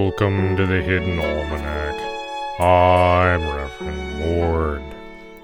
Welcome 0.00 0.56
to 0.56 0.64
the 0.64 0.80
Hidden 0.80 1.18
Almanac. 1.18 2.60
I'm 2.60 3.40
Reverend 3.40 4.20
Mord. 4.20 4.82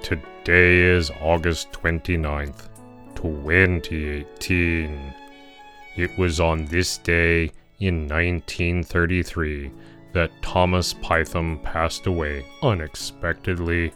Today 0.00 0.78
is 0.78 1.10
August 1.20 1.72
29th, 1.72 2.68
2018. 3.16 5.14
It 5.96 6.16
was 6.16 6.38
on 6.38 6.66
this 6.66 6.98
day 6.98 7.50
in 7.80 8.06
1933 8.06 9.72
that 10.12 10.30
Thomas 10.40 10.94
Pytham 10.94 11.60
passed 11.64 12.06
away 12.06 12.46
unexpectedly. 12.62 13.92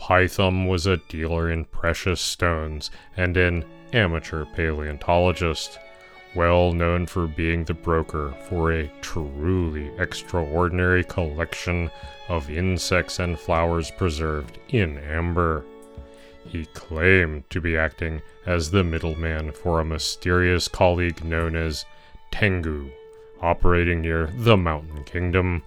Pytham 0.00 0.66
was 0.66 0.88
a 0.88 0.96
dealer 1.08 1.52
in 1.52 1.64
precious 1.64 2.20
stones 2.20 2.90
and 3.16 3.36
an 3.36 3.64
amateur 3.92 4.46
paleontologist 4.46 5.78
well 6.34 6.72
known 6.72 7.06
for 7.06 7.26
being 7.26 7.64
the 7.64 7.74
broker 7.74 8.34
for 8.48 8.72
a 8.72 8.90
truly 9.00 9.90
extraordinary 9.98 11.04
collection 11.04 11.90
of 12.28 12.50
insects 12.50 13.18
and 13.18 13.38
flowers 13.38 13.90
preserved 13.90 14.58
in 14.68 14.98
amber. 14.98 15.64
He 16.46 16.66
claimed 16.66 17.48
to 17.50 17.60
be 17.60 17.76
acting 17.76 18.22
as 18.46 18.70
the 18.70 18.84
middleman 18.84 19.52
for 19.52 19.80
a 19.80 19.84
mysterious 19.84 20.68
colleague 20.68 21.24
known 21.24 21.56
as 21.56 21.84
Tengu, 22.30 22.90
operating 23.40 24.00
near 24.00 24.28
the 24.34 24.56
Mountain 24.56 25.04
Kingdom, 25.04 25.62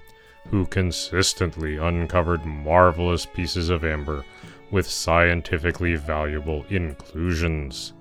who 0.50 0.66
consistently 0.66 1.78
uncovered 1.78 2.46
marvelous 2.46 3.26
pieces 3.26 3.70
of 3.70 3.84
amber 3.84 4.26
with 4.72 4.88
scientifically 4.88 5.96
valuable 5.96 6.66
inclusions. 6.70 7.94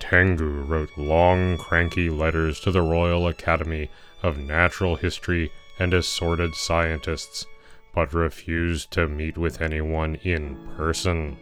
Tengu 0.00 0.62
wrote 0.62 0.90
long, 0.96 1.56
cranky 1.56 2.10
letters 2.10 2.58
to 2.60 2.72
the 2.72 2.82
Royal 2.82 3.28
Academy 3.28 3.90
of 4.22 4.38
Natural 4.38 4.96
History 4.96 5.52
and 5.78 5.94
assorted 5.94 6.54
scientists, 6.54 7.46
but 7.94 8.12
refused 8.12 8.90
to 8.92 9.06
meet 9.06 9.38
with 9.38 9.60
anyone 9.60 10.16
in 10.16 10.56
person. 10.76 11.36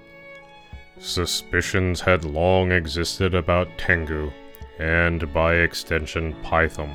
Suspicions 0.99 2.01
had 2.01 2.25
long 2.25 2.73
existed 2.73 3.35
about 3.35 3.79
Tengu, 3.79 4.33
and 4.79 5.33
by 5.33 5.55
extension 5.55 6.35
Pytham, 6.43 6.93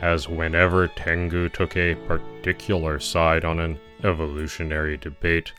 as 0.00 0.28
whenever 0.28 0.88
Tengu 0.88 1.48
took 1.48 1.76
a 1.76 1.96
particular 2.06 2.98
side 2.98 3.44
on 3.44 3.60
an 3.60 3.78
evolutionary 4.04 4.96
debate, 4.96 5.52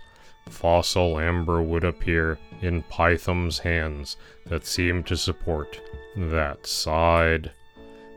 fossil 0.52 1.20
amber 1.20 1.62
would 1.62 1.84
appear 1.84 2.38
in 2.62 2.84
Pytham's 2.84 3.60
hands 3.60 4.18
that 4.46 4.66
seemed 4.66 5.08
to 5.08 5.18
support 5.18 5.82
that 6.16 6.68
side. 6.68 7.52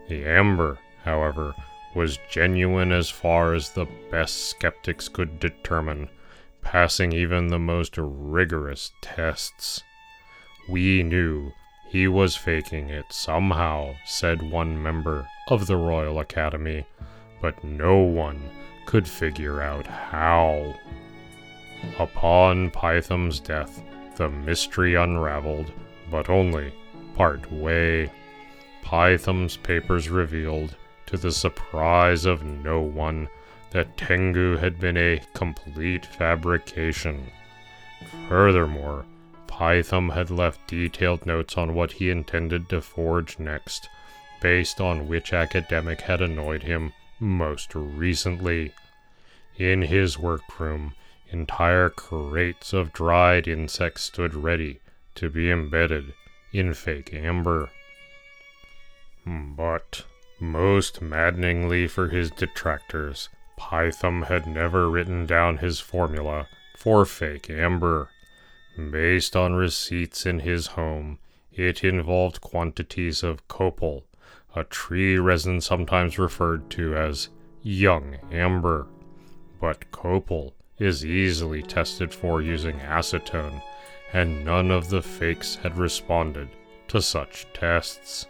The 0.09 0.25
amber, 0.27 0.79
however, 1.05 1.55
was 1.95 2.19
genuine 2.31 2.93
as 2.93 3.09
far 3.09 3.55
as 3.55 3.71
the 3.71 3.87
best 4.11 4.51
skeptics 4.51 5.09
could 5.09 5.39
determine, 5.39 6.09
passing 6.61 7.13
even 7.13 7.49
the 7.49 7.59
most 7.59 7.97
rigorous 7.97 8.91
tests. 9.01 9.83
We 10.69 11.03
knew 11.03 11.53
he 11.89 12.09
was 12.09 12.37
faking 12.37 12.91
it 12.91 13.07
somehow, 13.11 13.95
said 14.05 14.51
one 14.51 14.83
member 14.83 15.29
of 15.49 15.67
the 15.67 15.77
Royal 15.77 16.19
Academy, 16.19 16.87
but 17.41 17.63
no 17.63 17.99
one 17.99 18.51
could 18.87 19.07
figure 19.07 19.63
out 19.63 19.87
how. 19.87 20.75
Upon 21.99 22.71
Pytham's 22.71 23.41
death, 23.41 23.83
the 24.17 24.29
mystery 24.29 24.95
unraveled, 24.95 25.73
but 26.11 26.29
only 26.29 26.73
part 27.15 27.51
way. 27.53 28.11
Pytham's 28.83 29.57
papers 29.57 30.09
revealed, 30.09 30.77
to 31.07 31.17
the 31.17 31.33
surprise 31.33 32.25
of 32.25 32.45
no 32.45 32.81
one, 32.81 33.29
that 33.71 33.97
Tengu 33.97 34.57
had 34.57 34.79
been 34.79 34.97
a 34.97 35.21
complete 35.35 36.07
fabrication. 36.07 37.27
Furthermore, 38.29 39.05
Pytham 39.47 40.11
had 40.11 40.31
left 40.31 40.67
detailed 40.67 41.27
notes 41.27 41.57
on 41.57 41.75
what 41.75 41.93
he 41.93 42.11
intended 42.11 42.69
to 42.69 42.81
forge 42.81 43.39
next, 43.39 43.89
based 44.41 44.81
on 44.81 45.09
which 45.09 45.33
academic 45.33 46.03
had 46.03 46.21
annoyed 46.21 46.63
him 46.63 46.93
most 47.21 47.75
recently. 47.75 48.73
In 49.57 49.83
his 49.83 50.19
workroom, 50.19 50.95
Entire 51.35 51.91
crates 51.91 52.73
of 52.73 52.93
dried 52.93 53.49
insects 53.49 54.05
stood 54.05 54.37
ready 54.37 54.79
to 55.17 55.29
be 55.29 55.51
embedded 55.51 56.15
in 56.53 56.75
fake 56.75 57.13
amber. 57.13 57.71
Hmm, 59.25 59.55
but, 59.55 60.05
most 60.39 61.03
maddeningly 61.03 61.89
for 61.89 62.07
his 62.07 62.31
detractors, 62.31 63.31
Pytham 63.59 64.27
had 64.27 64.47
never 64.47 64.89
written 64.89 65.27
down 65.27 65.57
his 65.57 65.81
formula 65.81 66.47
for 66.77 67.05
fake 67.05 67.51
amber. 67.51 68.11
Based 68.79 69.35
on 69.35 69.55
receipts 69.55 70.25
in 70.25 70.39
his 70.39 70.69
home, 70.79 71.19
it 71.53 71.83
involved 71.83 72.43
quantities 72.43 73.25
of 73.25 73.49
copal, 73.49 74.07
a 74.55 74.63
tree 74.63 75.19
resin 75.19 75.61
sometimes 75.61 76.17
referred 76.17 76.71
to 76.71 76.97
as 76.97 77.29
young 77.61 78.19
amber. 78.31 78.87
But 79.61 79.91
copal 79.91 80.55
is 80.79 81.05
easily 81.05 81.63
tested 81.63 82.13
for 82.13 82.43
using 82.43 82.79
acetone, 82.81 83.63
and 84.13 84.45
none 84.45 84.71
of 84.71 84.91
the 84.91 85.03
fakes 85.03 85.57
had 85.57 85.77
responded 85.79 86.49
to 86.89 87.01
such 87.01 87.47
tests. 87.53 88.27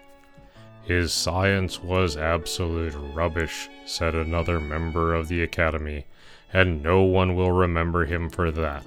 His 0.82 1.12
science 1.12 1.82
was 1.82 2.16
absolute 2.16 2.94
rubbish, 3.14 3.68
said 3.86 4.14
another 4.14 4.60
member 4.60 5.14
of 5.14 5.28
the 5.28 5.42
Academy, 5.42 6.06
and 6.52 6.82
no 6.82 7.02
one 7.02 7.34
will 7.34 7.52
remember 7.52 8.04
him 8.04 8.28
for 8.28 8.50
that. 8.50 8.84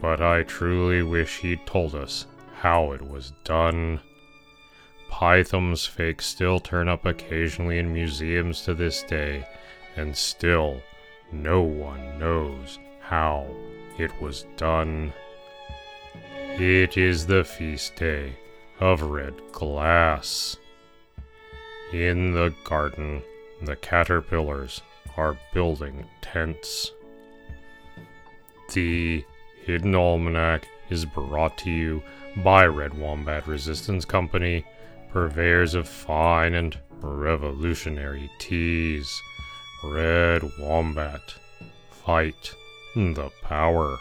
But 0.00 0.22
I 0.22 0.42
truly 0.44 1.02
wish 1.02 1.38
he'd 1.38 1.66
told 1.66 1.94
us 1.94 2.26
how 2.60 2.92
it 2.92 3.02
was 3.02 3.32
done. 3.44 4.00
Pytham's 5.10 5.84
fakes 5.84 6.26
still 6.26 6.60
turn 6.60 6.88
up 6.88 7.04
occasionally 7.04 7.78
in 7.78 7.92
museums 7.92 8.62
to 8.62 8.74
this 8.74 9.02
day, 9.02 9.46
and 9.96 10.16
still 10.16 10.80
no 11.32 11.62
one 11.62 12.18
knows 12.18 12.78
how 13.00 13.46
it 13.98 14.10
was 14.20 14.46
done. 14.56 15.12
It 16.58 16.96
is 16.96 17.26
the 17.26 17.44
feast 17.44 17.96
day 17.96 18.34
of 18.80 19.02
red 19.02 19.34
glass. 19.52 20.56
In 21.92 22.32
the 22.32 22.54
garden, 22.64 23.22
the 23.62 23.76
caterpillars 23.76 24.82
are 25.16 25.38
building 25.52 26.06
tents. 26.20 26.92
The 28.72 29.24
Hidden 29.64 29.94
Almanac 29.94 30.68
is 30.90 31.04
brought 31.04 31.58
to 31.58 31.70
you 31.70 32.02
by 32.36 32.66
Red 32.66 32.94
Wombat 32.94 33.46
Resistance 33.46 34.04
Company, 34.04 34.64
purveyors 35.10 35.74
of 35.74 35.88
fine 35.88 36.54
and 36.54 36.78
revolutionary 37.00 38.30
teas. 38.38 39.22
Red 39.82 40.42
Wombat. 40.58 41.34
Fight 41.90 42.54
the 42.96 43.30
power. 43.42 43.98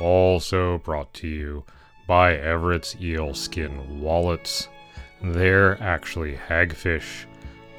Also 0.00 0.78
brought 0.78 1.12
to 1.14 1.26
you 1.26 1.64
by 2.06 2.36
Everett's 2.36 2.94
Eel 3.00 3.34
Skin 3.34 4.00
Wallets. 4.00 4.68
They're 5.20 5.82
actually 5.82 6.36
hagfish, 6.36 7.24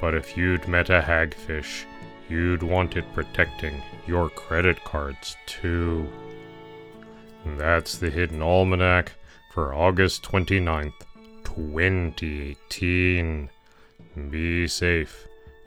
but 0.02 0.14
if 0.14 0.36
you'd 0.36 0.68
met 0.68 0.90
a 0.90 1.00
hagfish, 1.00 1.86
you'd 2.28 2.62
want 2.62 2.94
it 2.96 3.10
protecting 3.14 3.82
your 4.06 4.28
credit 4.28 4.84
cards 4.84 5.34
too. 5.46 6.06
That's 7.56 7.96
the 7.96 8.10
Hidden 8.10 8.42
Almanac 8.42 9.12
for 9.54 9.74
August 9.74 10.22
29th, 10.24 10.92
2018. 11.44 13.48
Be 14.30 14.68
safe 14.68 15.26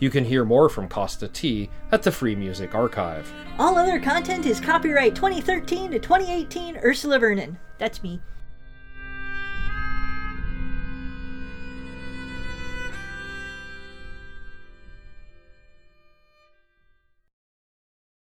You 0.00 0.08
can 0.08 0.24
hear 0.24 0.46
more 0.46 0.70
from 0.70 0.88
Kosta 0.88 1.30
T 1.30 1.68
at 1.92 2.02
the 2.02 2.10
Free 2.10 2.34
Music 2.34 2.74
Archive. 2.74 3.30
All 3.58 3.76
other 3.76 4.00
content 4.00 4.46
is 4.46 4.58
copyright 4.58 5.14
2013 5.14 5.90
to 5.90 5.98
2018 5.98 6.78
Ursula 6.78 7.18
Vernon. 7.18 7.58
That's 7.76 8.02
me. 8.02 8.18